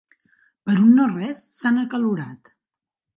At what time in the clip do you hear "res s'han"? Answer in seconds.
1.11-1.77